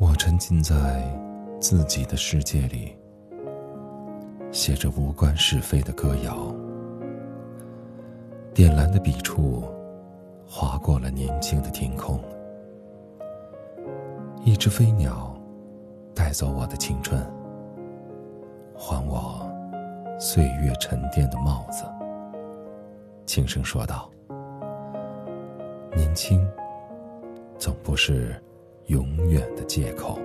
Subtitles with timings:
[0.00, 1.02] 我沉浸在
[1.60, 2.96] 自己的世界里，
[4.52, 6.54] 写着无关是非的歌谣。
[8.54, 9.64] 点蓝的笔触
[10.46, 12.20] 划过了宁静的天空，
[14.44, 15.36] 一只飞鸟
[16.14, 17.20] 带走我的青春，
[18.76, 19.50] 还我
[20.16, 21.82] 岁月沉淀的帽子。
[23.26, 24.08] 轻声说道
[25.96, 26.48] ：“年轻，
[27.58, 28.40] 总不是。”
[28.88, 30.18] 永远的借口。